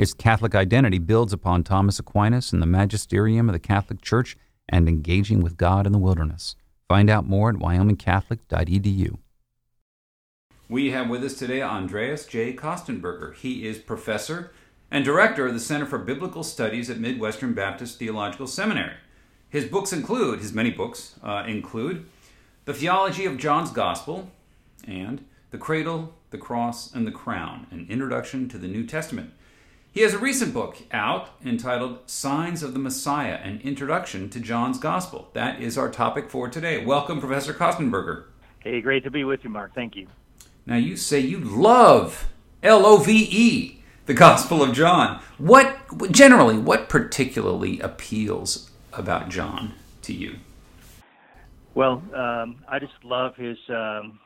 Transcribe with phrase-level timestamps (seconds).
[0.00, 4.34] Its Catholic identity builds upon Thomas Aquinas and the magisterium of the Catholic Church
[4.66, 6.56] and engaging with God in the wilderness.
[6.88, 9.18] Find out more at wyomingcatholic.edu.
[10.70, 12.54] We have with us today Andreas J.
[12.54, 13.34] Köstenberger.
[13.34, 14.52] He is professor
[14.90, 18.94] and director of the Center for Biblical Studies at Midwestern Baptist Theological Seminary.
[19.50, 22.06] His books include, his many books uh, include
[22.64, 24.30] The Theology of John's Gospel
[24.88, 29.32] and The Cradle, the Cross, and the Crown An Introduction to the New Testament.
[29.92, 34.78] He has a recent book out entitled Signs of the Messiah An Introduction to John's
[34.78, 35.30] Gospel.
[35.32, 36.84] That is our topic for today.
[36.84, 38.26] Welcome, Professor Köstenberger.
[38.60, 39.74] Hey, great to be with you, Mark.
[39.74, 40.06] Thank you.
[40.64, 42.28] Now, you say you love
[42.62, 45.20] L O V E the Gospel of John.
[45.38, 45.76] What
[46.12, 50.36] generally, what particularly appeals about John to you?
[51.74, 54.20] Well, um, I just love his um,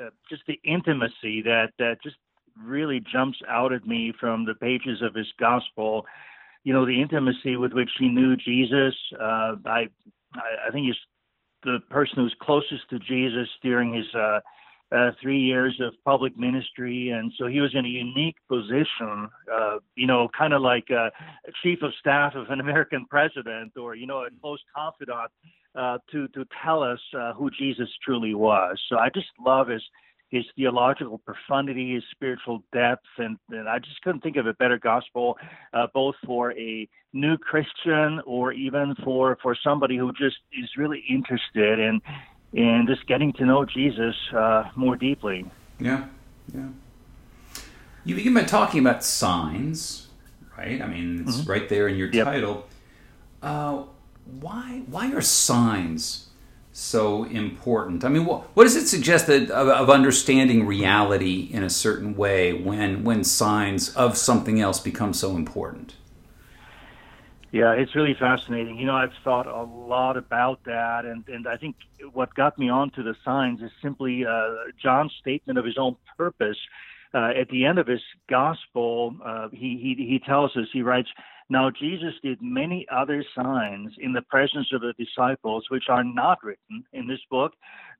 [0.00, 2.16] uh, just the intimacy that that just
[2.64, 6.06] really jumps out at me from the pages of his gospel.
[6.64, 8.94] You know, the intimacy with which he knew Jesus.
[9.18, 9.88] Uh, I
[10.34, 10.96] I think he's
[11.62, 14.40] the person who's closest to Jesus during his uh,
[14.92, 19.76] uh, three years of public ministry, and so he was in a unique position, uh,
[19.94, 21.10] you know, kind of like a
[21.62, 25.30] chief of staff of an American president, or you know, a close confidant
[25.76, 28.80] uh, to to tell us uh, who Jesus truly was.
[28.88, 29.82] So I just love his
[30.30, 34.78] his theological profundity, his spiritual depth, and, and I just couldn't think of a better
[34.78, 35.36] gospel,
[35.74, 41.02] uh, both for a new Christian or even for for somebody who just is really
[41.08, 42.00] interested in
[42.54, 45.44] and just getting to know Jesus uh, more deeply.
[45.80, 46.06] Yeah,
[46.54, 46.68] yeah.
[48.04, 50.08] You begin by talking about signs,
[50.56, 50.80] right?
[50.80, 51.50] I mean, it's mm-hmm.
[51.50, 52.24] right there in your yep.
[52.26, 52.66] title.
[53.42, 53.84] Uh,
[54.40, 56.29] why why are signs
[56.72, 58.04] so important?
[58.04, 62.16] I mean, what, what does it suggest that, of, of understanding reality in a certain
[62.16, 65.94] way when when signs of something else become so important?
[67.52, 68.78] Yeah, it's really fascinating.
[68.78, 71.74] You know, I've thought a lot about that, and, and I think
[72.12, 76.58] what got me onto the signs is simply uh, John's statement of his own purpose.
[77.12, 81.08] Uh, at the end of his gospel, uh, he, he, he tells us, he writes,
[81.50, 86.42] Now Jesus did many other signs in the presence of the disciples, which are not
[86.44, 87.52] written in this book,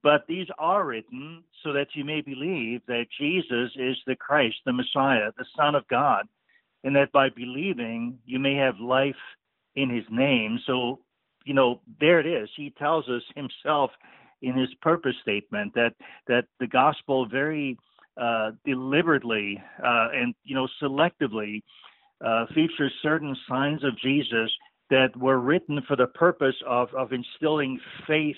[0.04, 4.72] but these are written so that you may believe that Jesus is the Christ, the
[4.72, 6.26] Messiah, the Son of God,
[6.84, 9.16] and that by believing you may have life
[9.74, 10.60] in his name.
[10.64, 11.00] So,
[11.44, 12.48] you know, there it is.
[12.56, 13.90] He tells us himself
[14.42, 15.94] in his purpose statement that
[16.28, 17.76] that the gospel very
[18.16, 21.62] uh, deliberately uh, and you know selectively
[22.24, 24.50] uh, features certain signs of Jesus
[24.90, 28.36] that were written for the purpose of of instilling faith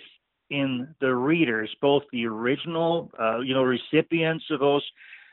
[0.50, 4.84] in the readers, both the original uh, you know recipients of those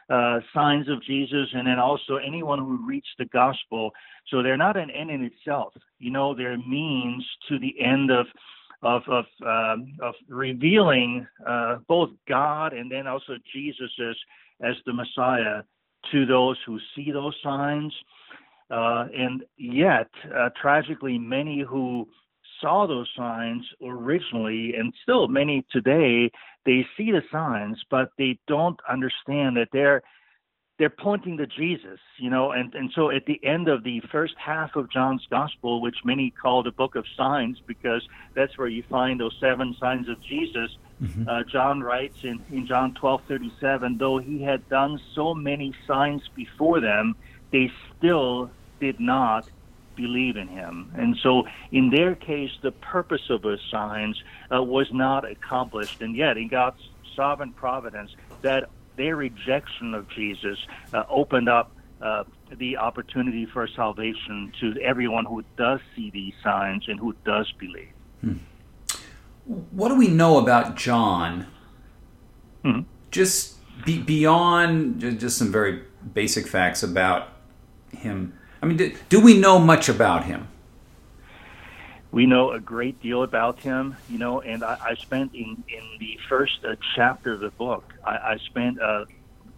[0.10, 3.92] uh, signs of Jesus, and then also anyone who reads the gospel.
[4.30, 5.74] So they're not an end in itself.
[6.00, 8.26] You know, they're means to the end of
[8.82, 14.16] of of, um, of revealing uh, both God and then also Jesus as
[14.62, 15.64] as the Messiah
[16.12, 17.94] to those who see those signs.
[18.70, 22.08] Uh, and yet, uh, tragically, many who
[22.62, 26.32] saw those signs originally, and still many today,
[26.66, 30.04] they see the signs, but they don't understand that they're
[30.80, 34.34] they're pointing to Jesus, you know, and, and so at the end of the first
[34.38, 38.02] half of John's gospel, which many call the book of signs because
[38.34, 41.28] that's where you find those seven signs of Jesus, mm-hmm.
[41.28, 46.22] uh, John writes in, in John 12 37, though he had done so many signs
[46.34, 47.14] before them,
[47.52, 48.50] they still
[48.80, 49.50] did not
[49.96, 50.92] believe in him.
[50.96, 54.22] And so, in their case, the purpose of those signs
[54.54, 56.02] uh, was not accomplished.
[56.02, 56.82] And yet, in God's
[57.16, 58.12] sovereign providence,
[58.42, 60.58] that their rejection of Jesus
[60.94, 61.72] uh, opened up
[62.02, 62.24] uh,
[62.58, 67.92] the opportunity for salvation to everyone who does see these signs and who does believe.
[68.22, 68.38] Hmm.
[69.72, 71.48] What do we know about John?
[72.64, 72.86] Mhm.
[73.12, 75.84] Just be, beyond just some very
[76.14, 77.30] basic facts about
[77.92, 78.34] him.
[78.62, 80.48] I mean, do, do we know much about him?
[82.12, 85.84] we know a great deal about him, you know, and I, I spent in, in
[86.00, 89.06] the first uh, chapter of the book, I, I spent a,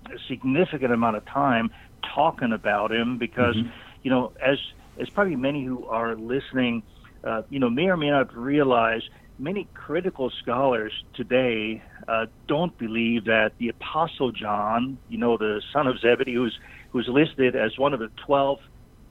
[0.07, 1.71] a significant amount of time
[2.13, 3.55] talking about him because,
[4.03, 4.57] you know, as
[4.99, 6.83] as probably many who are listening,
[7.23, 9.01] uh, you know, may or may not realize,
[9.39, 15.87] many critical scholars today uh, don't believe that the Apostle John, you know, the son
[15.87, 16.59] of Zebedee, who's
[16.91, 18.59] who's listed as one of the twelve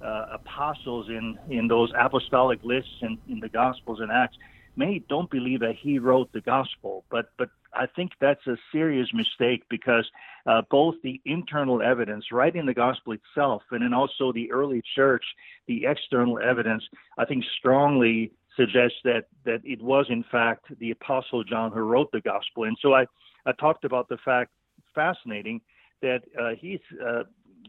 [0.02, 4.36] uh, apostles in, in those apostolic lists in, in the Gospels and Acts,
[4.76, 7.04] many don't believe that he wrote the Gospel.
[7.10, 10.08] But but I think that's a serious mistake because
[10.46, 14.82] uh, both the internal evidence, right in the Gospel itself, and then also the early
[14.94, 15.24] church,
[15.66, 16.84] the external evidence,
[17.18, 22.10] I think strongly suggests that that it was in fact the Apostle John who wrote
[22.12, 22.64] the Gospel.
[22.64, 23.06] And so I,
[23.46, 24.50] I talked about the fact,
[24.94, 25.60] fascinating,
[26.02, 27.24] that uh, he's uh,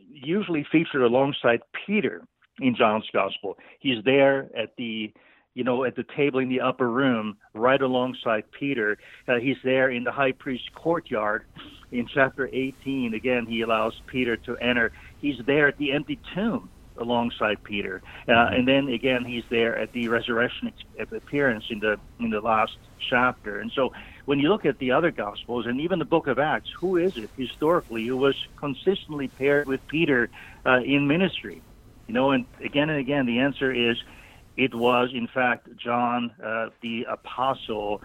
[0.10, 2.24] usually featured alongside Peter
[2.60, 3.58] in John's gospel.
[3.80, 5.12] He's there at the
[5.54, 8.98] you know at the table in the upper room right alongside Peter.
[9.28, 11.44] Uh, he's there in the high priest's courtyard
[11.92, 13.14] in chapter 18.
[13.14, 14.92] Again, he allows Peter to enter.
[15.20, 18.02] He's there at the empty tomb alongside Peter.
[18.28, 22.78] Uh, and then again he's there at the resurrection appearance in the in the last
[23.10, 23.60] chapter.
[23.60, 23.92] And so
[24.26, 27.14] when you look at the other gospels and even the book of Acts, who is
[27.16, 30.30] it historically who was consistently paired with Peter
[30.66, 31.62] uh, in ministry?
[32.08, 33.98] You know, and again and again the answer is
[34.58, 38.02] it was in fact John uh, the apostle.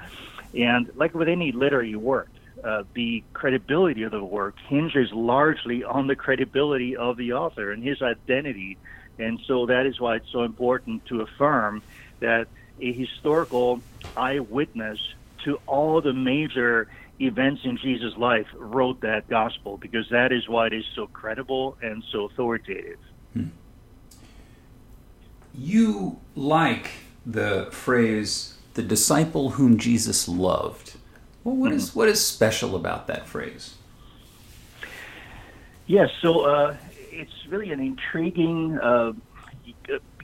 [0.55, 2.31] And like with any literary work,
[2.65, 7.83] uh, the credibility of the work hinges largely on the credibility of the author and
[7.83, 8.79] his identity.
[9.19, 11.83] And so that is why it's so important to affirm
[12.21, 12.49] that
[12.81, 13.83] a historical
[14.17, 14.99] eyewitness
[15.46, 16.88] to all the major
[17.20, 21.78] events in Jesus' life wrote that gospel because that is why it is so credible
[21.81, 22.98] and so authoritative.
[25.54, 26.90] You like
[27.25, 30.98] the phrase "the disciple whom Jesus loved."
[31.43, 33.76] Well, what is what is special about that phrase?
[35.87, 36.76] Yes, so uh,
[37.10, 39.12] it's really an intriguing, uh,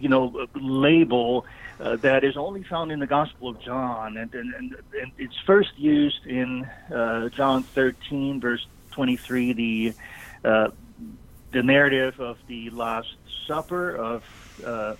[0.01, 1.47] you know, label
[1.81, 5.37] uh, that is only found in the Gospel of John, and and, and, and it's
[5.47, 6.65] first used in
[6.95, 9.95] uh, John 13, verse 23, the
[10.45, 10.69] uh,
[11.51, 13.15] the narrative of the Last
[13.47, 14.25] Supper of
[14.65, 14.95] uh,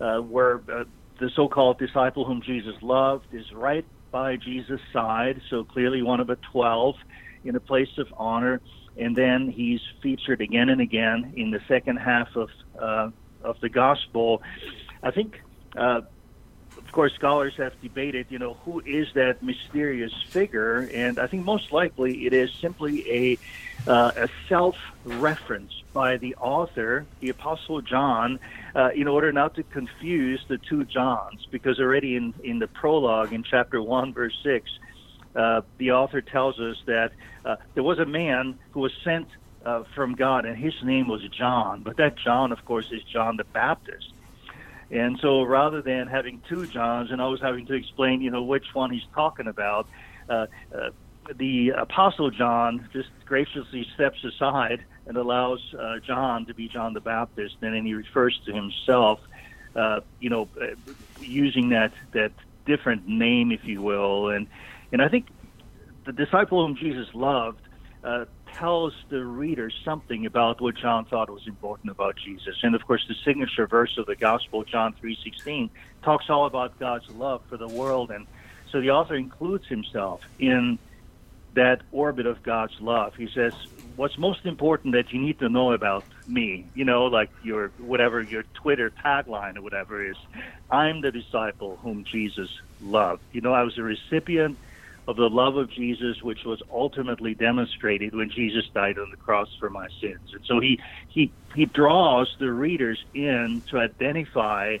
[0.00, 0.84] uh, where uh,
[1.18, 6.26] the so-called disciple whom Jesus loved is right by Jesus' side, so clearly one of
[6.26, 6.96] the twelve
[7.44, 8.60] in a place of honor.
[8.98, 12.48] And then he's featured again and again in the second half of
[13.46, 14.42] of the gospel.
[15.02, 15.40] I think,
[15.76, 16.02] uh,
[16.76, 21.44] of course, scholars have debated, you know, who is that mysterious figure, and I think
[21.44, 23.38] most likely it is simply a
[23.90, 28.40] uh, a self reference by the author, the Apostle John,
[28.74, 33.32] uh, in order not to confuse the two Johns, because already in in the prologue
[33.32, 34.70] in chapter one, verse six
[35.36, 37.12] uh, the author tells us that
[37.44, 39.28] uh, there was a man who was sent
[39.66, 41.82] uh, from God, and his name was John.
[41.82, 44.12] But that John, of course, is John the Baptist.
[44.92, 48.66] And so, rather than having two Johns and always having to explain, you know, which
[48.72, 49.88] one he's talking about,
[50.30, 50.90] uh, uh,
[51.34, 57.00] the Apostle John just graciously steps aside and allows uh, John to be John the
[57.00, 59.18] Baptist, and then he refers to himself,
[59.74, 60.66] uh, you know, uh,
[61.20, 62.30] using that that
[62.66, 64.46] different name, if you will, and
[64.92, 65.26] and I think
[66.04, 67.60] the disciple whom Jesus loved
[68.04, 68.26] uh,
[68.58, 72.56] tells the reader something about what John thought was important about Jesus.
[72.62, 75.70] And of course, the signature verse of the gospel, John 3:16,
[76.02, 78.10] talks all about God's love for the world.
[78.10, 78.26] And
[78.70, 80.78] so the author includes himself in
[81.54, 83.14] that orbit of God's love.
[83.14, 83.52] He says,
[83.96, 86.66] "What's most important that you need to know about me?
[86.74, 90.16] You know, like your whatever your Twitter tagline or whatever is,
[90.70, 92.50] I'm the disciple whom Jesus
[92.82, 93.22] loved.
[93.32, 94.58] You know, I was a recipient."
[95.08, 99.48] Of the love of Jesus, which was ultimately demonstrated when Jesus died on the cross
[99.58, 100.32] for my sins.
[100.32, 104.78] And so he he he draws the readers in to identify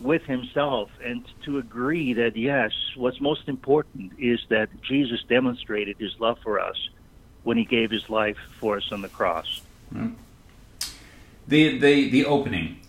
[0.00, 6.18] with himself and to agree that yes, what's most important is that Jesus demonstrated his
[6.18, 6.88] love for us
[7.42, 9.60] when he gave his life for us on the cross.
[11.46, 12.80] The the the opening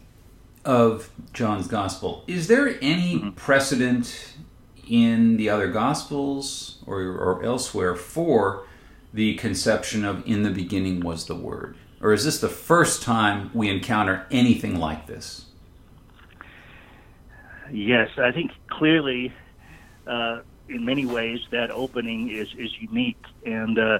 [0.65, 2.24] of John's gospel.
[2.27, 3.31] Is there any mm-hmm.
[3.31, 4.33] precedent
[4.89, 8.65] in the other gospels or, or elsewhere for
[9.13, 11.77] the conception of in the beginning was the word?
[12.01, 15.46] Or is this the first time we encounter anything like this?
[17.72, 19.34] Yes, I think clearly
[20.08, 24.00] uh, in many ways, that opening is is unique, and uh,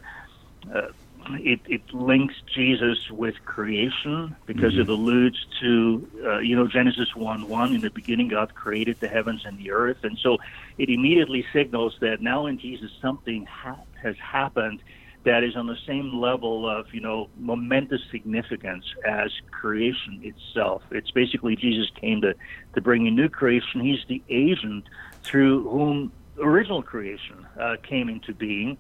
[0.74, 0.88] uh,
[1.36, 4.82] it it links Jesus with creation because mm-hmm.
[4.82, 7.74] it alludes to uh, you know Genesis one one.
[7.74, 10.38] In the beginning, God created the heavens and the earth, and so
[10.78, 14.82] it immediately signals that now in Jesus something ha- has happened
[15.26, 20.82] that is on the same level of you know momentous significance as creation itself.
[20.92, 22.36] It's basically Jesus came to
[22.76, 23.82] to bring a new creation.
[23.82, 24.86] He's the agent
[25.24, 28.78] through whom original creation uh, came into being.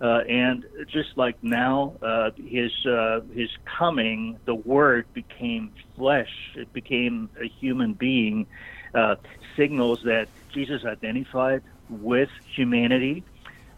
[0.00, 6.30] Uh, and just like now, uh, his uh, his coming, the Word became flesh.
[6.54, 8.46] It became a human being.
[8.94, 9.16] Uh,
[9.56, 13.22] signals that Jesus identified with humanity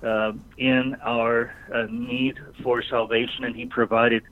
[0.05, 4.23] uh, in our uh, need for salvation, and he provided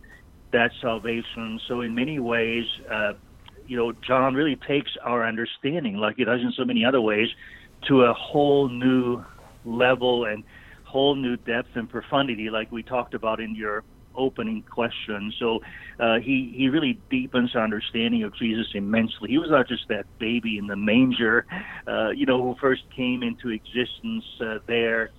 [0.53, 1.59] that salvation.
[1.67, 2.67] So, in many ways,
[3.67, 7.29] you know, John really takes our understanding, like he does in so many other ways,
[7.89, 9.25] to a whole new
[9.65, 10.45] level and
[10.89, 13.85] whole new depth and profundity, like we talked about in your
[14.17, 15.33] opening question.
[15.39, 15.61] So
[16.01, 19.31] uh, he he really deepens our understanding of Jesus immensely.
[19.31, 21.47] He was not just that baby in the manger,
[21.87, 25.11] uh, you know, who first came into existence uh, there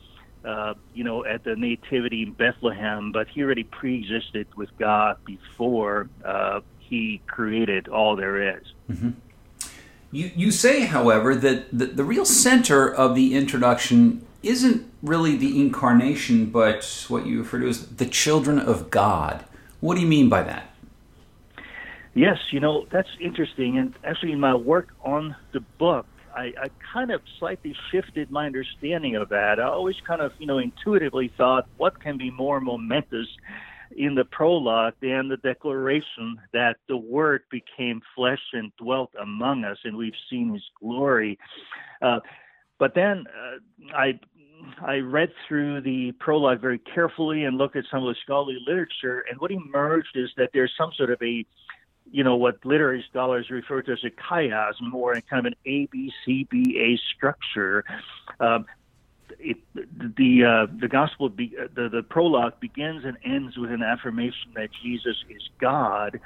[0.44, 6.10] uh, you know, at the nativity in Bethlehem, but he already pre-existed with God before
[6.24, 8.64] uh, he created all there is.
[8.90, 9.10] Mm-hmm.
[10.12, 15.60] You, you say, however, that the, the real center of the introduction isn't really the
[15.60, 19.46] incarnation, but what you refer to as the children of God.
[19.80, 20.74] What do you mean by that?
[22.14, 23.78] Yes, you know, that's interesting.
[23.78, 26.06] And actually, in my work on the book,
[26.36, 29.60] I, I kind of slightly shifted my understanding of that.
[29.60, 33.28] I always kind of, you know, intuitively thought, what can be more momentous
[33.96, 39.78] in the prologue than the declaration that the Word became flesh and dwelt among us,
[39.84, 41.40] and we've seen His glory.
[42.02, 42.20] Uh,
[42.80, 44.20] but then uh, I
[44.82, 49.24] I read through the prologue very carefully and looked at some of the scholarly literature,
[49.30, 51.46] and what emerged is that there's some sort of a
[52.12, 55.56] you know, what literary scholars refer to as a chiasm or a kind of an
[55.66, 57.86] A B C B A structure.
[58.40, 58.66] Um,
[59.38, 63.84] it, the uh, the gospel be, uh, the the prologue begins and ends with an
[63.84, 66.20] affirmation that Jesus is God.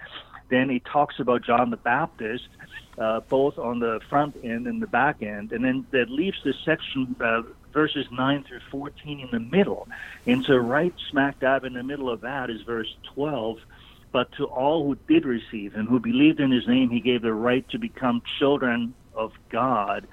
[0.53, 2.47] Then he talks about John the Baptist,
[2.99, 6.55] uh, both on the front end and the back end, and then that leaves this
[6.63, 7.41] section uh,
[7.73, 9.87] verses nine through fourteen in the middle.
[10.27, 13.57] And so right smack dab in the middle of that is verse twelve
[14.11, 17.33] but to all who did receive him, who believed in his name, he gave the
[17.33, 20.07] right to become children of God.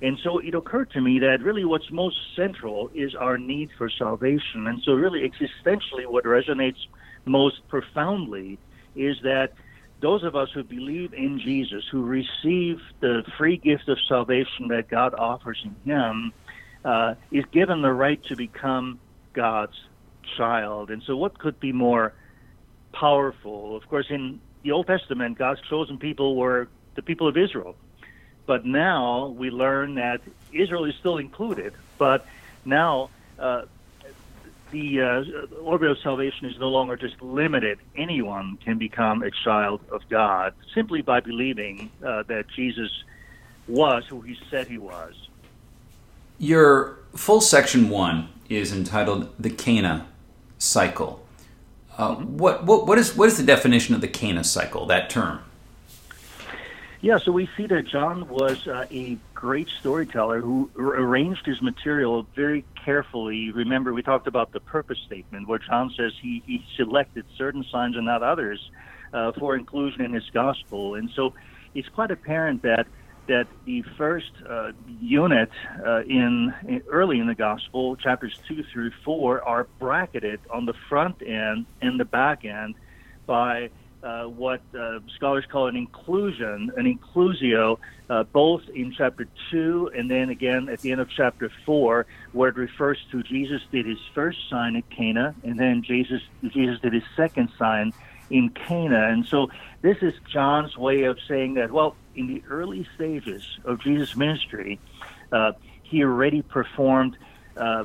[0.00, 3.90] And so it occurred to me that really what's most central is our need for
[3.90, 4.66] salvation.
[4.66, 6.80] And so, really, existentially, what resonates
[7.26, 8.58] most profoundly
[8.94, 9.52] is that
[10.00, 14.88] those of us who believe in Jesus, who receive the free gift of salvation that
[14.88, 16.32] God offers in Him,
[16.84, 19.00] uh, is given the right to become
[19.32, 19.76] God's
[20.36, 20.90] child.
[20.90, 22.12] And so, what could be more
[22.96, 23.76] powerful.
[23.76, 27.76] Of course, in the Old Testament, God's chosen people were the people of Israel.
[28.46, 30.20] But now we learn that
[30.52, 32.26] Israel is still included, but
[32.64, 33.62] now uh,
[34.70, 37.78] the uh, orbit of salvation is no longer just limited.
[37.96, 42.90] Anyone can become a child of God simply by believing uh, that Jesus
[43.68, 45.14] was who he said he was.
[46.38, 50.06] Your full section one is entitled The Cana
[50.58, 51.24] Cycle.
[51.96, 55.40] Uh, what, what, what, is, what is the definition of the Cana cycle, that term?
[57.00, 62.26] Yeah, so we see that John was uh, a great storyteller who arranged his material
[62.34, 63.52] very carefully.
[63.52, 67.96] Remember, we talked about the purpose statement, where John says he, he selected certain signs
[67.96, 68.70] and not others
[69.12, 70.94] uh, for inclusion in his gospel.
[70.94, 71.34] And so
[71.74, 72.86] it's quite apparent that
[73.28, 75.50] that the first uh, unit
[75.84, 80.74] uh, in, in, early in the gospel, chapters two through four, are bracketed on the
[80.88, 82.76] front end and the back end
[83.26, 83.68] by
[84.06, 90.08] uh, what uh, scholars call an inclusion, an inclusio, uh, both in chapter two and
[90.08, 93.98] then again at the end of chapter four, where it refers to Jesus did his
[94.14, 97.92] first sign at Cana, and then Jesus Jesus did his second sign
[98.30, 99.08] in Cana.
[99.08, 99.50] And so
[99.82, 104.78] this is John's way of saying that, well, in the early stages of Jesus' ministry,
[105.32, 107.16] uh, he already performed
[107.56, 107.84] uh,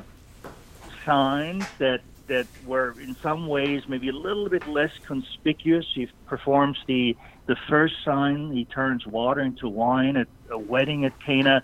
[1.04, 2.00] signs that
[2.32, 5.86] that were in some ways maybe a little bit less conspicuous.
[5.98, 7.04] He performs the
[7.46, 8.38] the first sign.
[8.58, 11.56] He turns water into wine at a wedding at Cana,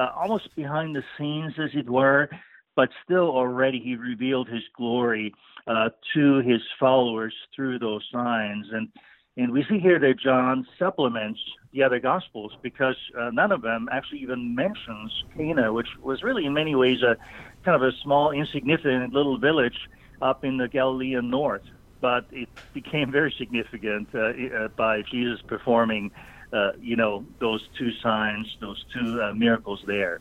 [0.00, 2.22] uh, almost behind the scenes, as it were.
[2.80, 5.26] But still, already he revealed his glory
[5.72, 8.66] uh, to his followers through those signs.
[8.76, 8.86] And
[9.40, 11.40] And we see here that John supplements
[11.72, 16.44] the other Gospels because uh, none of them actually even mentions Cana, which was really
[16.48, 17.14] in many ways a
[17.64, 19.78] kind of a small, insignificant little village
[20.20, 21.62] up in the Galilean north.
[22.00, 26.12] But it became very significant uh, uh, by Jesus performing,
[26.52, 30.20] uh, you know, those two signs, those two uh, miracles there.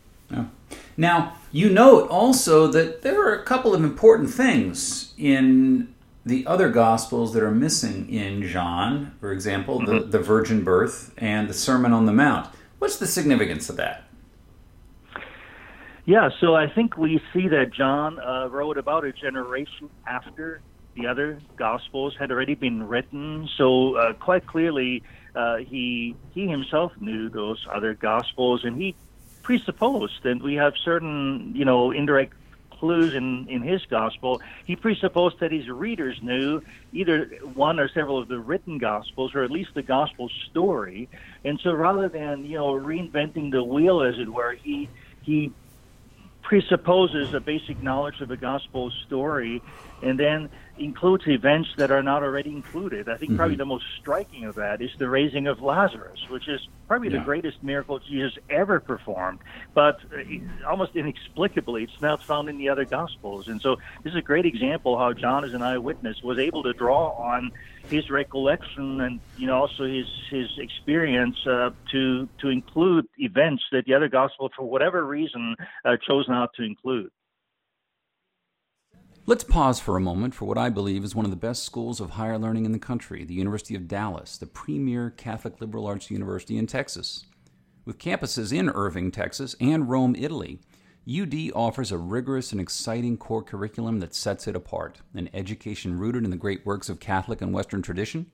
[0.98, 5.94] Now, you note also that there are a couple of important things in
[6.26, 9.92] the other gospels that are missing in John, for example, mm-hmm.
[9.92, 12.50] the, the virgin birth and the Sermon on the Mount.
[12.80, 14.07] What's the significance of that?
[16.08, 20.62] Yeah, so I think we see that John uh, wrote about a generation after
[20.96, 23.50] the other gospels had already been written.
[23.58, 25.04] So uh, quite clearly,
[25.36, 28.96] uh, he he himself knew those other gospels, and he
[29.44, 32.36] presupposed, and we have certain you know indirect
[32.72, 36.62] clues in, in his gospel, he presupposed that his readers knew
[36.94, 41.10] either one or several of the written gospels, or at least the gospel story.
[41.44, 45.56] And so rather than, you know, reinventing the wheel, as it were, he, he
[46.48, 49.62] presupposes a basic knowledge of the gospel story
[50.02, 53.10] and then includes events that are not already included.
[53.10, 53.38] I think mm-hmm.
[53.38, 57.20] probably the most striking of that is the raising of Lazarus, which is probably yeah.
[57.20, 59.40] the greatest miracle Jesus ever performed,
[59.74, 63.48] but uh, almost inexplicably, it's not found in the other Gospels.
[63.48, 66.74] And so this is a great example how John, as an eyewitness, was able to
[66.74, 67.52] draw on
[67.90, 73.86] his recollection and you know also his his experience uh, to to include events that
[73.86, 75.56] the other Gospels, for whatever reason,
[75.86, 77.12] uh, chose not to include.
[79.30, 82.00] Let's pause for a moment for what I believe is one of the best schools
[82.00, 86.10] of higher learning in the country, the University of Dallas, the premier Catholic liberal arts
[86.10, 87.26] university in Texas.
[87.84, 90.62] With campuses in Irving, Texas, and Rome, Italy,
[91.06, 96.24] UD offers a rigorous and exciting core curriculum that sets it apart an education rooted
[96.24, 98.32] in the great works of Catholic and Western tradition,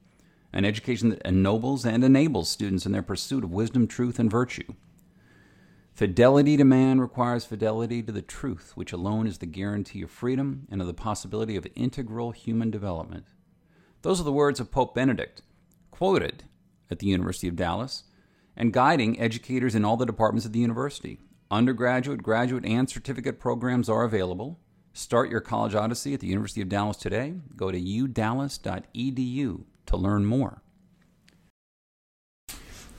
[0.54, 4.76] an education that ennobles and enables students in their pursuit of wisdom, truth, and virtue.
[5.94, 10.68] Fidelity to man requires fidelity to the truth, which alone is the guarantee of freedom
[10.72, 13.26] and of the possibility of integral human development.
[14.02, 15.44] Those are the words of Pope Benedict,
[15.92, 16.46] quoted
[16.90, 18.06] at the University of Dallas,
[18.58, 21.20] and guiding educators in all the departments of the university.
[21.52, 24.60] Undergraduate, graduate, and certificate programs are available.
[24.94, 27.36] Start your college odyssey at the University of Dallas today.
[27.56, 30.63] Go to udallas.edu to learn more.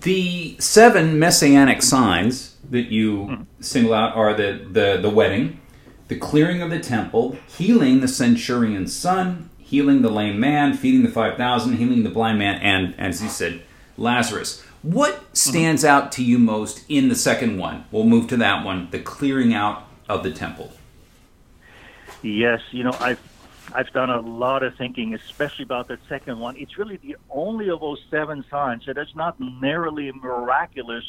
[0.05, 5.63] The seven messianic signs that you single out are the, the, the wedding,
[6.09, 11.09] the clearing of the temple, healing the centurion's son, healing the lame man, feeding the
[11.09, 13.63] 5,000, healing the blind man, and, as you said,
[13.97, 14.63] Lazarus.
[14.83, 15.97] What stands mm-hmm.
[15.97, 17.87] out to you most in the second one?
[17.91, 20.75] We'll move to that one the clearing out of the temple.
[22.23, 23.21] Yes, you know, I've
[23.75, 26.57] I've done a lot of thinking, especially about that second one.
[26.57, 31.05] It's really the only of those seven signs that is not narrowly miraculous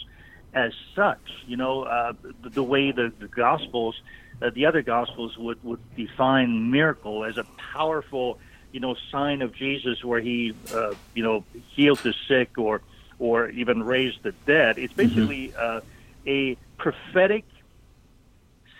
[0.55, 1.21] as such.
[1.45, 4.01] You know, uh, the, the, way the, the Gospels,
[4.41, 8.39] uh, the other Gospels would, would define miracle as a powerful,
[8.71, 11.43] you know, sign of Jesus where he, uh, you know,
[11.75, 12.81] healed the sick or,
[13.19, 14.79] or even raised the dead.
[14.79, 15.15] It's mm-hmm.
[15.15, 15.87] basically mm-hmm.
[16.27, 17.45] a prophetic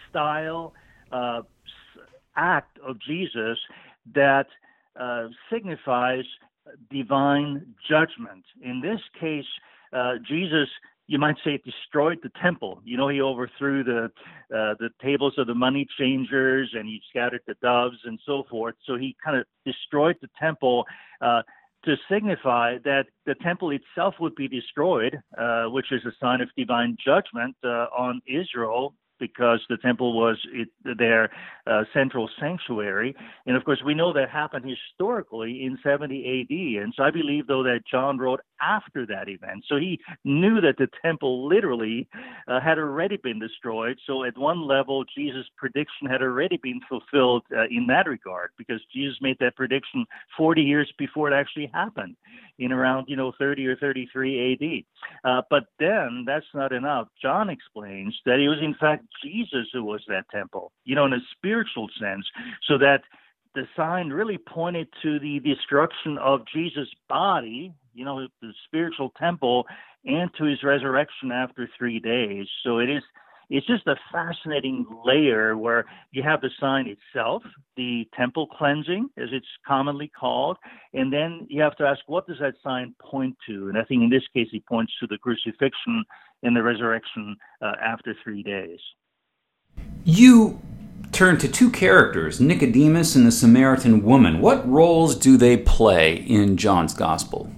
[0.10, 0.74] style
[1.12, 1.44] uh,
[2.36, 3.58] act of Jesus
[4.14, 4.48] that
[5.00, 6.24] uh, signifies
[6.90, 8.44] divine judgment.
[8.62, 9.46] In this case,
[9.94, 10.68] uh, Jesus,
[11.08, 12.82] you might say, destroyed the temple.
[12.84, 14.06] You know, he overthrew the
[14.56, 18.76] uh, the tables of the money changers and he scattered the doves and so forth.
[18.86, 20.86] So he kind of destroyed the temple.
[21.22, 21.42] Uh,
[21.84, 26.50] to signify that the temple itself would be destroyed, uh, which is a sign of
[26.58, 31.32] divine judgment uh, on Israel because the temple was it, their
[31.68, 33.16] uh, central sanctuary.
[33.46, 36.84] And of course, we know that happened historically in 70 AD.
[36.84, 39.66] And so I believe, though, that John wrote after that event.
[39.68, 42.08] So he knew that the temple literally
[42.48, 43.98] uh, had already been destroyed.
[44.06, 48.82] So at one level, Jesus' prediction had already been fulfilled uh, in that regard because
[48.94, 50.06] Jesus made that prediction
[50.38, 52.16] 40 years before it actually happened
[52.60, 54.86] in around, you know, 30 or 33
[55.24, 55.30] AD.
[55.30, 57.08] Uh, but then that's not enough.
[57.22, 61.14] John explains that it was in fact Jesus who was that temple, you know, in
[61.14, 62.26] a spiritual sense,
[62.68, 63.02] so that
[63.56, 69.66] the sign really pointed to the destruction of Jesus' body, you know, the spiritual temple,
[70.06, 72.48] and to his resurrection after three days.
[72.64, 73.02] So it is
[73.50, 77.44] it's just a fascinating layer where you have the sign itself,
[77.78, 80.58] the temple cleansing, as it's commonly called,
[80.94, 83.70] and then you have to ask, what does that sign point to?
[83.70, 86.04] And I think in this case, it points to the crucifixion
[86.44, 88.80] and the resurrection uh, after three days.
[90.04, 90.60] You
[91.12, 94.42] turn to two characters, Nicodemus and the Samaritan woman.
[94.42, 97.50] What roles do they play in John's gospel?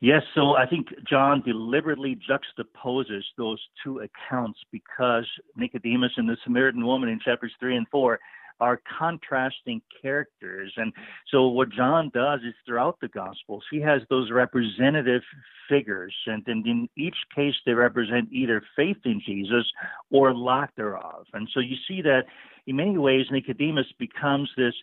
[0.00, 6.86] Yes, so I think John deliberately juxtaposes those two accounts because Nicodemus and the Samaritan
[6.86, 8.20] woman in chapters 3 and 4
[8.60, 10.72] are contrasting characters.
[10.76, 10.92] And
[11.30, 15.22] so what John does is throughout the Gospels, he has those representative
[15.68, 16.14] figures.
[16.26, 19.64] And, and in each case, they represent either faith in Jesus
[20.10, 21.26] or lack thereof.
[21.32, 22.22] And so you see that
[22.66, 24.74] in many ways, Nicodemus becomes this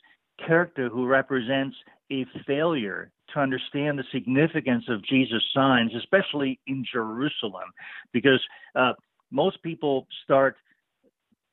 [0.45, 1.75] character who represents
[2.11, 7.71] a failure to understand the significance of Jesus' signs, especially in Jerusalem,
[8.13, 8.41] because
[8.75, 8.93] uh,
[9.31, 10.55] most people start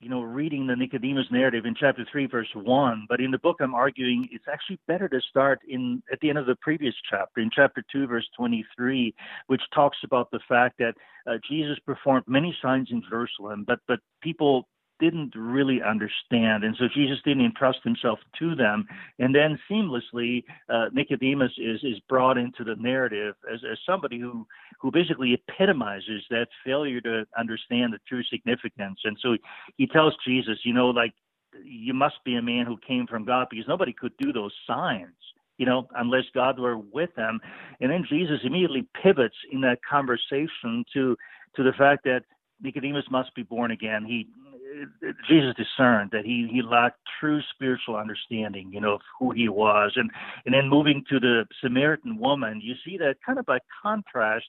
[0.02, 3.06] you know, reading the Nicodemus narrative in chapter 3, verse 1.
[3.08, 6.38] But in the book, I'm arguing it's actually better to start in at the end
[6.38, 9.14] of the previous chapter, in chapter 2, verse 23,
[9.46, 10.94] which talks about the fact that
[11.28, 14.66] uh, Jesus performed many signs in Jerusalem, but, but people
[15.02, 16.62] didn't really understand.
[16.62, 18.86] And so Jesus didn't entrust himself to them.
[19.18, 24.46] And then seamlessly, uh, Nicodemus is, is brought into the narrative as, as somebody who,
[24.80, 29.00] who basically epitomizes that failure to understand the true significance.
[29.02, 29.36] And so
[29.76, 31.12] he tells Jesus, you know, like,
[31.64, 35.14] you must be a man who came from God because nobody could do those signs
[35.58, 37.38] you know, unless God were with them.
[37.80, 41.16] And then Jesus immediately pivots in that conversation to
[41.54, 42.22] to the fact that
[42.62, 44.04] Nicodemus must be born again.
[44.04, 44.28] He
[45.28, 49.92] Jesus discerned that he he lacked true spiritual understanding, you know, of who he was,
[49.96, 50.10] and
[50.44, 54.46] and then moving to the Samaritan woman, you see that kind of by contrast,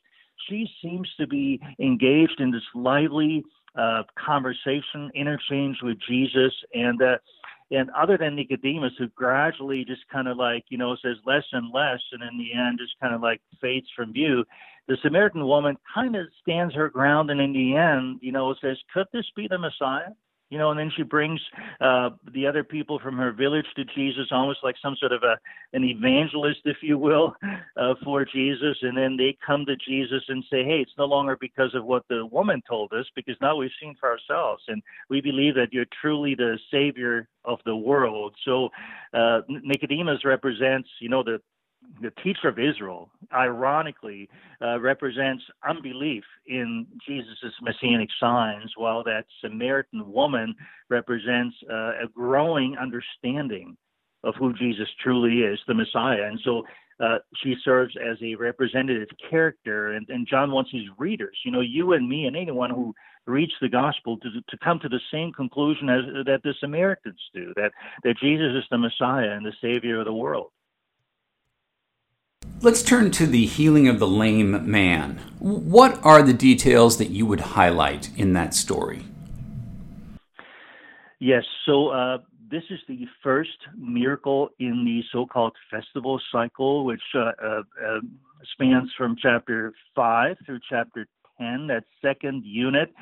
[0.48, 3.44] she seems to be engaged in this lively
[3.78, 7.18] uh, conversation, interchange with Jesus, and uh,
[7.72, 11.72] and other than Nicodemus, who gradually just kind of like you know says less and
[11.74, 14.44] less, and in the end just kind of like fades from view
[14.88, 18.78] the Samaritan woman kind of stands her ground and in the end, you know, says,
[18.94, 20.10] Could this be the Messiah?
[20.50, 21.42] You know, and then she brings
[21.82, 25.36] uh, the other people from her village to Jesus, almost like some sort of a
[25.76, 27.34] an evangelist, if you will,
[27.76, 28.78] uh, for Jesus.
[28.84, 32.04] And then they come to Jesus and say, "Hey, it's no longer because of what
[32.08, 35.88] the woman told us, because now we've seen for ourselves, and we believe that you're
[36.00, 38.70] truly the Savior of the world." So
[39.16, 41.42] uh, Nicodemus represents, you know, the
[42.02, 44.30] the teacher of Israel, ironically,
[44.62, 50.56] uh, represents unbelief in Jesus' messianic signs, while that Samaritan woman
[50.90, 53.78] represents uh, a growing understanding
[54.24, 56.24] of who Jesus truly is, the Messiah.
[56.24, 56.64] And so
[57.00, 59.92] uh, she serves as a representative character.
[59.92, 62.94] And, and John wants his readers, you know, you and me and anyone who
[63.26, 67.54] reads the gospel to, to come to the same conclusion as that the Samaritans do,
[67.56, 67.72] that,
[68.04, 70.52] that Jesus is the Messiah and the Savior of the world.
[72.62, 75.20] Let's turn to the healing of the lame man.
[75.40, 79.06] What are the details that you would highlight in that story?
[81.20, 82.18] Yes, so uh,
[82.50, 88.00] this is the first miracle in the so called festival cycle, which uh, uh, uh
[88.54, 91.08] spans from chapter 5 through chapter
[91.40, 92.94] 10, that second unit.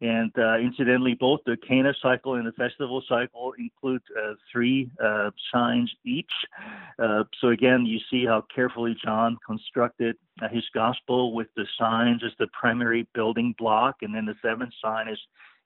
[0.00, 5.30] And uh, incidentally, both the Cana cycle and the festival cycle include uh, three uh,
[5.52, 6.32] signs each.
[6.98, 12.22] Uh, so again, you see how carefully John constructed uh, his gospel with the signs
[12.24, 15.18] as the primary building block, and then the seventh sign is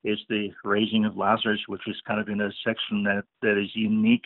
[0.02, 3.70] is the raising of Lazarus, which is kind of in a section that that is
[3.74, 4.24] unique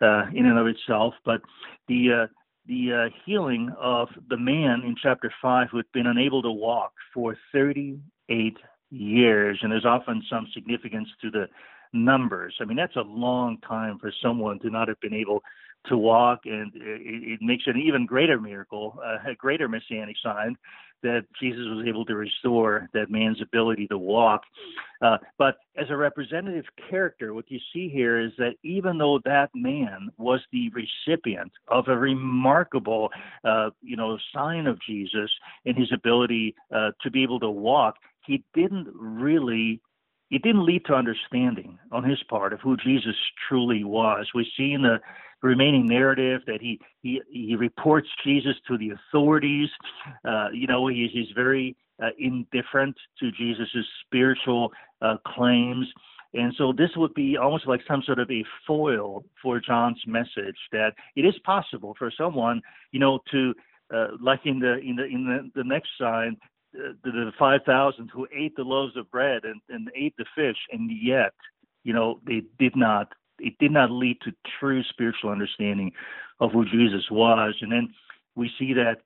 [0.00, 1.14] uh, in and of itself.
[1.24, 1.42] But
[1.88, 2.28] the
[2.66, 7.36] the healing of the man in chapter five who had been unable to walk for
[7.52, 8.56] 38
[8.90, 11.46] years, and there's often some significance to the
[11.92, 12.54] numbers.
[12.60, 15.42] I mean, that's a long time for someone to not have been able
[15.86, 20.16] to walk, and it, it makes it an even greater miracle, uh, a greater messianic
[20.22, 20.56] sign
[21.02, 24.42] that Jesus was able to restore that man's ability to walk.
[25.00, 29.48] Uh, but as a representative character, what you see here is that even though that
[29.54, 33.10] man was the recipient of a remarkable,
[33.44, 35.30] uh, you know, sign of Jesus
[35.64, 37.94] in his ability uh, to be able to walk,
[38.28, 39.80] he didn't really
[40.30, 43.16] it didn't lead to understanding on his part of who Jesus
[43.48, 44.26] truly was.
[44.34, 45.00] We see in the
[45.42, 49.70] remaining narrative that he he, he reports Jesus to the authorities.
[50.24, 55.86] Uh, you know, he's, he's very uh, indifferent to Jesus's spiritual uh, claims.
[56.34, 60.58] And so this would be almost like some sort of a foil for John's message
[60.72, 62.60] that it is possible for someone,
[62.92, 63.54] you know, to
[63.94, 66.36] uh, like in the in the in the, the next sign,
[66.72, 70.90] the, the 5,000 who ate the loaves of bread and, and ate the fish, and
[70.90, 71.32] yet,
[71.84, 75.92] you know, they did not, it did not lead to true spiritual understanding
[76.40, 77.54] of who Jesus was.
[77.60, 77.88] And then
[78.34, 78.98] we see that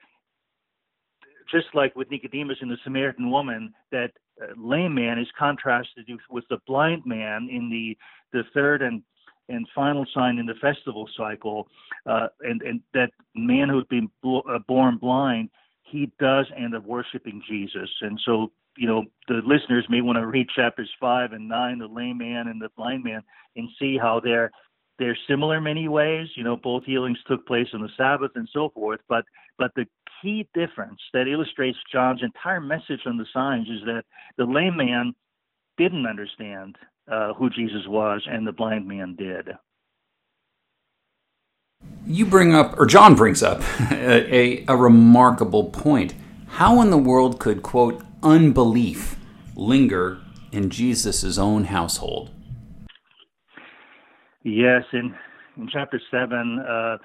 [1.50, 6.44] just like with Nicodemus and the Samaritan woman, that uh, lame man is contrasted with
[6.48, 7.96] the blind man in the,
[8.32, 9.02] the third and
[9.48, 11.68] and final sign in the festival cycle,
[12.06, 15.50] uh, and and that man who had been uh, born blind
[15.92, 17.90] he does end up worshiping Jesus.
[18.00, 21.86] And so, you know, the listeners may want to read chapters five and nine, the
[21.86, 23.22] lame man and the blind man,
[23.54, 24.50] and see how they're
[24.98, 26.28] they're similar in many ways.
[26.34, 29.00] You know, both healings took place on the Sabbath and so forth.
[29.08, 29.24] But
[29.58, 29.86] but the
[30.22, 34.04] key difference that illustrates John's entire message on the signs is that
[34.38, 35.14] the lame man
[35.76, 36.76] didn't understand
[37.10, 39.50] uh, who Jesus was, and the blind man did.
[42.06, 46.14] You bring up, or John brings up, a, a, remarkable point.
[46.48, 49.16] How in the world could, quote, unbelief
[49.54, 52.30] linger in Jesus' own household?
[54.42, 55.14] Yes, in,
[55.56, 56.98] in chapter 7, uh,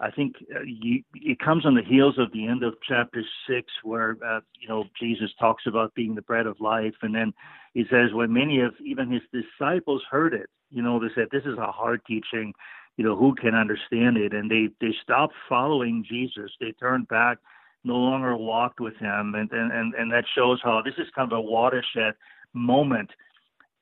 [0.00, 3.66] I think uh, you, it comes on the heels of the end of chapter 6,
[3.82, 6.94] where, uh, you know, Jesus talks about being the bread of life.
[7.02, 7.32] And then
[7.74, 11.44] he says, when many of even his disciples heard it, you know, they said, this
[11.44, 12.52] is a hard teaching
[12.96, 14.32] you know, who can understand it?
[14.32, 16.50] And they they stopped following Jesus.
[16.60, 17.38] They turned back,
[17.82, 21.30] no longer walked with him, and and and, and that shows how this is kind
[21.32, 22.14] of a watershed
[22.52, 23.10] moment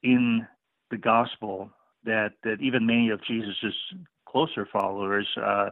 [0.03, 0.47] in
[0.91, 1.71] the gospel
[2.05, 3.75] that that even many of Jesus's
[4.33, 5.69] closer followers uh,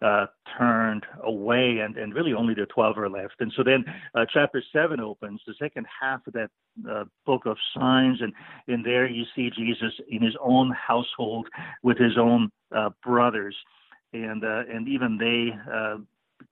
[0.00, 0.26] uh,
[0.56, 3.34] turned away, and, and really only the 12 are left.
[3.40, 6.50] And so then uh, chapter 7 opens, the second half of that
[6.88, 8.32] uh, book of signs, and
[8.68, 11.48] in there you see Jesus in his own household
[11.82, 13.56] with his own uh, brothers.
[14.12, 15.50] And, uh, and even they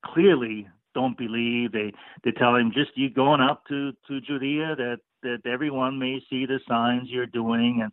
[0.05, 1.73] clearly don't believe.
[1.73, 1.93] They
[2.25, 6.47] they tell him just you going up to to Judea that that everyone may see
[6.47, 7.93] the signs you're doing and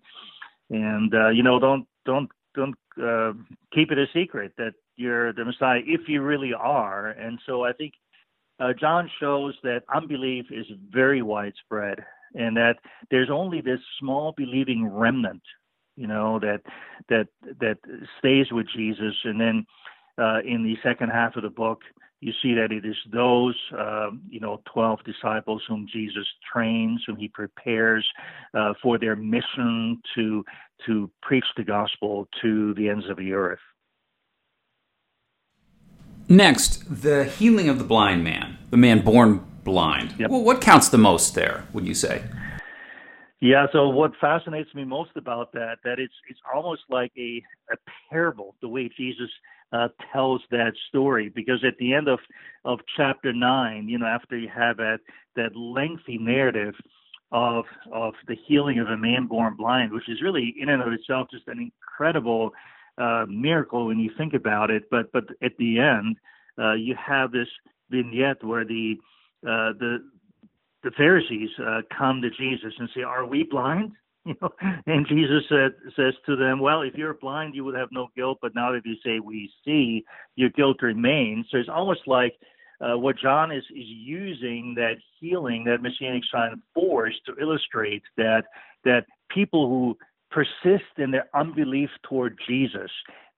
[0.70, 3.34] and uh, you know don't don't don't uh,
[3.74, 7.10] keep it a secret that you're the Messiah if you really are.
[7.10, 7.94] And so I think
[8.60, 12.00] uh, John shows that unbelief is very widespread
[12.36, 12.76] and that
[13.10, 15.42] there's only this small believing remnant,
[16.00, 16.62] you know, that
[17.10, 17.28] that
[17.60, 17.78] that
[18.18, 19.16] stays with Jesus.
[19.26, 19.66] And then
[20.18, 21.82] uh, in the second half of the book,
[22.22, 27.18] you see that it is those, uh, you know, 12 disciples whom Jesus trains, whom
[27.18, 28.08] he prepares
[28.54, 30.46] uh, for their mission to
[30.86, 33.60] to preach the gospel to the ends of the earth.
[36.30, 40.14] Next, the healing of the blind man, the man born blind.
[40.18, 40.30] Yep.
[40.30, 41.68] Well, what counts the most there?
[41.74, 42.24] Would you say?
[43.42, 47.78] Yeah, so what fascinates me most about that that it's it's almost like a a
[48.10, 49.30] parable the way Jesus
[49.72, 52.20] uh, tells that story because at the end of
[52.66, 55.00] of chapter nine, you know, after you have that
[55.38, 56.74] that lengthy narrative
[57.32, 60.92] of of the healing of a man born blind, which is really in and of
[60.92, 62.52] itself just an incredible
[62.98, 64.84] uh, miracle when you think about it.
[64.92, 66.18] But but at the end,
[66.62, 67.48] uh, you have this
[67.90, 68.96] vignette where the
[69.48, 70.00] uh, the
[70.84, 73.92] the Pharisees uh, come to Jesus and say, "Are we blind?"
[74.26, 74.50] You know,
[74.86, 78.40] and Jesus said, says to them, "Well, if you're blind, you would have no guilt,
[78.42, 80.04] but now that you say we see,
[80.36, 82.34] your guilt remains." So it's almost like
[82.82, 88.44] uh, what John is is using that healing, that messianic sign force, to illustrate that
[88.84, 89.98] that people who
[90.32, 92.92] persist in their unbelief toward Jesus,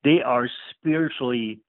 [0.04, 1.60] they are spiritually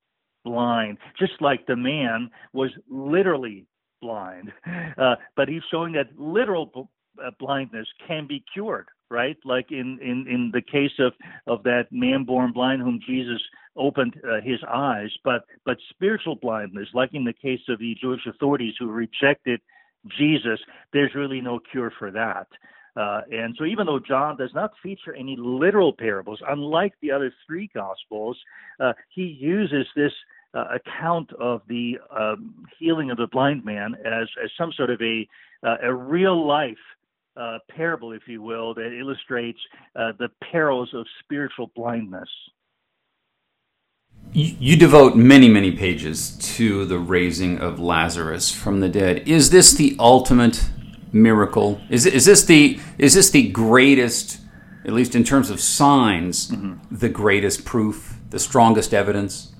[0.44, 3.66] blind, just like the man was literally
[4.02, 4.52] blind.
[4.98, 6.90] Uh, but he's showing that literal
[7.24, 9.36] uh, blindness can be cured, right?
[9.44, 11.14] Like in, in, in the case of,
[11.46, 13.40] of that man born blind whom Jesus
[13.76, 18.20] opened uh, his eyes, but, but spiritual blindness, like in the case of the Jewish
[18.26, 19.60] authorities who rejected
[20.18, 20.60] Jesus,
[20.92, 22.48] there's really no cure for that.
[22.94, 27.32] Uh, and so, even though John does not feature any literal parables, unlike the other
[27.46, 28.36] three Gospels,
[28.80, 30.12] uh, he uses this
[30.54, 35.00] uh, account of the um, healing of the blind man as, as some sort of
[35.00, 35.26] a,
[35.66, 36.76] uh, a real life
[37.36, 39.58] uh, parable, if you will, that illustrates
[39.96, 42.28] uh, the perils of spiritual blindness.
[44.32, 49.26] You, you devote many, many pages to the raising of Lazarus from the dead.
[49.28, 50.68] Is this the ultimate
[51.12, 51.80] miracle?
[51.90, 54.40] Is, is this the is this the greatest,
[54.84, 56.94] at least in terms of signs, mm-hmm.
[56.94, 59.54] the greatest proof, the strongest evidence?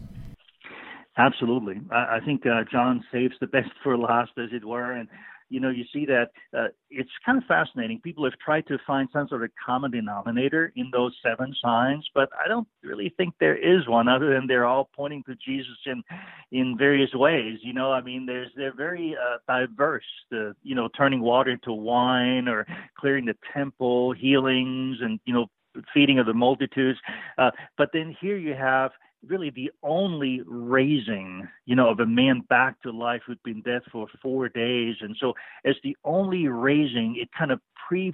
[1.19, 1.81] Absolutely.
[1.91, 5.09] I, I think uh, John saves the best for last, as it were, and
[5.51, 8.01] you know you see that uh, it's kind of fascinating.
[8.01, 12.31] People have tried to find some sort of common denominator in those seven signs, but
[12.43, 16.03] I don't really think there is one, other than they're all pointing to Jesus in
[16.51, 17.59] in various ways.
[17.63, 20.05] You know, I mean, there's they're very uh, diverse.
[20.31, 22.67] The you know turning water into wine, or
[22.99, 25.47] clearing the temple, healings, and you know
[25.93, 26.99] feeding of the multitudes.
[27.37, 28.93] Uh, but then here you have
[29.27, 33.83] really the only raising, you know, of a man back to life who'd been dead
[33.91, 34.97] for four days.
[35.01, 38.13] And so, as the only raising, it kind of pre,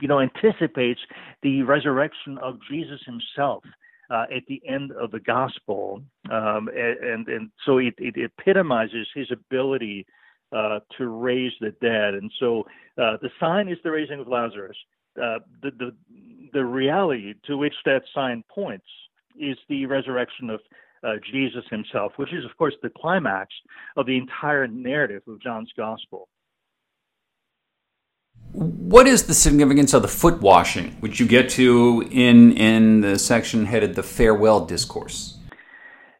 [0.00, 1.00] you know, anticipates
[1.42, 3.64] the resurrection of Jesus himself.
[4.10, 9.30] Uh, at the end of the gospel, Um, and, and so it, it epitomizes his
[9.30, 10.04] ability
[10.54, 12.14] uh, to raise the dead.
[12.14, 12.66] And so
[12.98, 14.76] uh, the sign is the raising of Lazarus.
[15.16, 15.94] Uh, the, the,
[16.52, 18.86] the reality to which that sign points
[19.38, 20.60] is the resurrection of
[21.04, 23.52] uh, Jesus himself, which is, of course, the climax
[23.96, 26.28] of the entire narrative of John's gospel.
[28.52, 33.18] What is the significance of the foot washing, which you get to in in the
[33.18, 35.38] section headed "The Farewell Discourse"?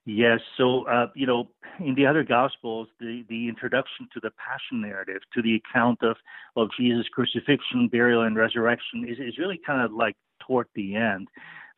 [0.06, 1.48] Yes, so uh, you know,
[1.78, 6.16] in the other gospels, the the introduction to the passion narrative, to the account of
[6.56, 11.28] of Jesus' crucifixion, burial, and resurrection, is is really kind of like toward the end.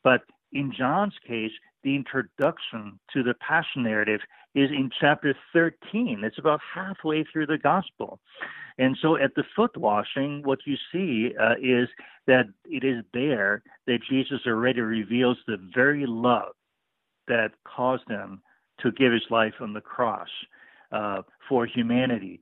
[0.05, 0.23] But
[0.55, 1.51] in John's case,
[1.83, 4.21] the introduction to the passion narrative
[4.55, 6.23] is in chapter 13.
[6.23, 8.21] It's about halfway through the gospel.
[8.79, 11.89] And so at the foot washing, what you see uh, is
[12.27, 16.55] that it is there that Jesus already reveals the very love
[17.29, 18.41] that caused him
[18.81, 20.29] to give his life on the cross
[20.93, 22.41] uh, for humanity.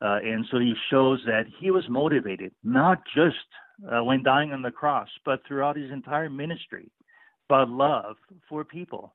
[0.00, 3.36] Uh, and so he shows that he was motivated, not just
[3.90, 6.90] uh, when dying on the cross, but throughout his entire ministry
[7.52, 8.16] about love
[8.48, 9.12] for people,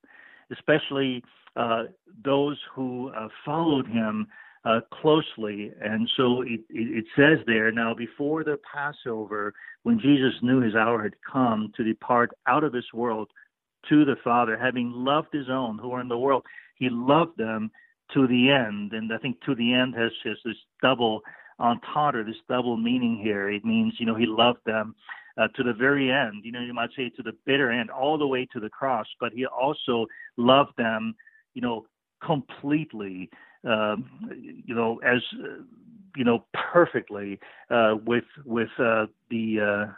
[0.51, 1.23] especially
[1.55, 1.85] uh,
[2.23, 4.27] those who uh, followed him
[4.63, 5.71] uh, closely.
[5.81, 11.01] And so it, it, says there now, before the Passover, when Jesus knew his hour
[11.01, 13.29] had come to depart out of this world
[13.89, 16.43] to the Father, having loved his own who are in the world,
[16.75, 17.71] he loved them
[18.13, 18.93] to the end.
[18.93, 21.21] And I think to the end has just this double
[21.59, 23.49] entendre, this double meaning here.
[23.49, 24.93] It means, you know, he loved them
[25.37, 26.43] uh, to the very end.
[26.43, 29.07] You know, you might say to the bitter end, all the way to the cross.
[29.19, 31.15] But he also loved them,
[31.53, 31.85] you know,
[32.23, 33.29] completely.
[33.63, 34.09] Um,
[34.65, 35.63] you know, as uh,
[36.15, 39.91] you know, perfectly uh, with with uh, the uh,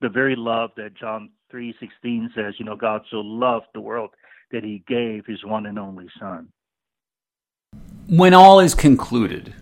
[0.00, 2.54] the very love that John three sixteen says.
[2.58, 4.10] You know, God so loved the world
[4.50, 6.48] that He gave His one and only Son.
[8.08, 9.54] When all is concluded,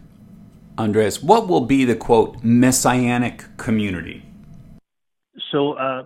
[0.77, 4.25] Andreas, what will be the quote messianic community?
[5.51, 6.05] So uh,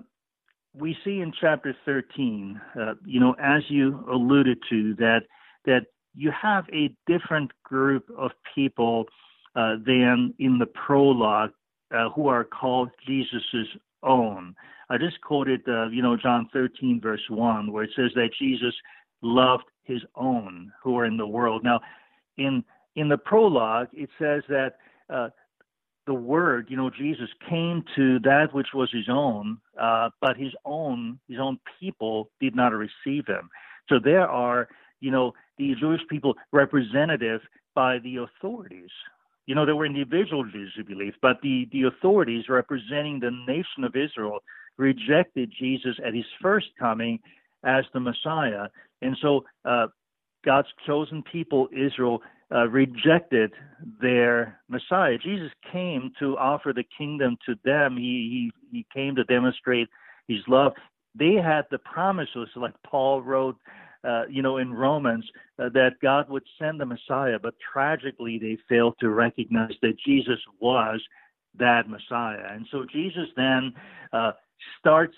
[0.75, 5.21] we see in chapter 13, uh, you know, as you alluded to, that
[5.65, 9.05] that you have a different group of people
[9.57, 11.51] uh, than in the prologue
[11.95, 13.69] uh, who are called Jesus's
[14.03, 14.55] own.
[14.89, 18.75] I just quoted, uh, you know, John 13 verse 1, where it says that Jesus
[19.23, 21.65] loved his own who are in the world.
[21.65, 21.81] Now,
[22.37, 24.77] in in the prologue, it says that
[25.13, 25.29] uh,
[26.07, 30.53] the word, you know, Jesus came to that which was his own, uh, but his
[30.65, 33.51] own, his own people did not receive him.
[33.89, 34.69] So there are,
[35.01, 37.41] you know, the Jewish people representative
[37.75, 38.91] by the authorities.
[39.47, 43.85] You know, there were individual Jews who believed, but the, the authorities representing the nation
[43.85, 44.41] of Israel
[44.77, 47.19] rejected Jesus at his first coming
[47.65, 48.69] as the Messiah.
[49.03, 49.87] And so uh,
[50.45, 52.23] God's chosen people, Israel,
[52.55, 53.53] uh, rejected
[54.01, 55.19] their Messiah.
[55.19, 57.97] Jesus came to offer the kingdom to them.
[57.97, 59.89] He, he, he came to demonstrate
[60.29, 60.73] his love.
[61.15, 63.57] They had the promises, like Paul wrote,
[64.05, 65.25] uh, you know, in Romans,
[65.59, 70.39] uh, that God would send the Messiah, but tragically they failed to recognize that Jesus
[70.61, 71.01] was
[71.59, 72.49] that Messiah.
[72.51, 73.73] And so Jesus then
[74.13, 74.33] uh,
[74.79, 75.17] starts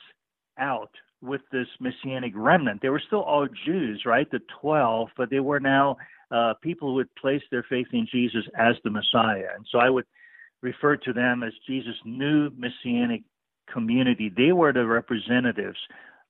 [0.59, 2.81] out with this messianic remnant.
[2.81, 4.31] They were still all Jews, right?
[4.31, 5.97] The 12, but they were now
[6.31, 9.49] uh, people who had placed their faith in Jesus as the Messiah.
[9.57, 10.05] And so I would
[10.63, 13.23] refer to them as Jesus' new messianic
[13.73, 14.33] community.
[14.35, 15.79] They were the representatives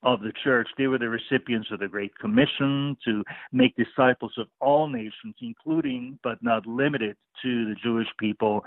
[0.03, 0.69] of the church.
[0.77, 6.19] They were the recipients of the Great Commission to make disciples of all nations, including
[6.23, 8.65] but not limited to the Jewish people.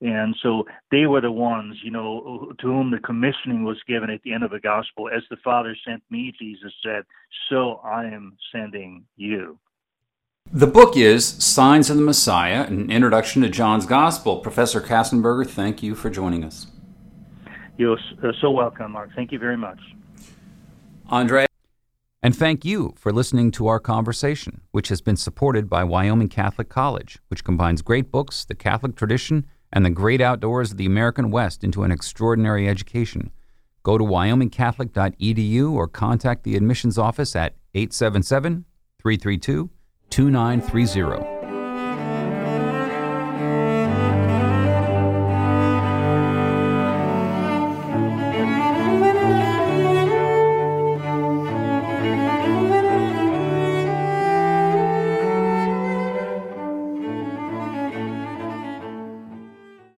[0.00, 4.22] And so they were the ones, you know, to whom the commissioning was given at
[4.22, 5.08] the end of the gospel.
[5.08, 7.02] As the Father sent me, Jesus said,
[7.48, 9.58] so I am sending you.
[10.50, 14.38] The book is Signs of the Messiah, an introduction to John's Gospel.
[14.38, 16.68] Professor Köstenberger, thank you for joining us.
[17.76, 19.10] You're uh, so welcome, Mark.
[19.14, 19.78] Thank you very much.
[21.08, 21.46] Andre.
[22.22, 26.68] And thank you for listening to our conversation, which has been supported by Wyoming Catholic
[26.68, 31.30] College, which combines great books, the Catholic tradition, and the great outdoors of the American
[31.30, 33.30] West into an extraordinary education.
[33.82, 38.64] Go to wyomingcatholic.edu or contact the admissions office at 877
[39.00, 39.70] 332
[40.10, 41.37] 2930.